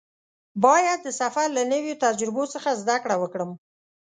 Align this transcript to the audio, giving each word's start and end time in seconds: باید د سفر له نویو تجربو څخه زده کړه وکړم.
باید 0.65 0.99
د 1.03 1.09
سفر 1.21 1.47
له 1.57 1.63
نویو 1.73 1.99
تجربو 2.05 2.43
څخه 2.53 2.69
زده 2.81 2.97
کړه 3.03 3.15
وکړم. 3.21 3.51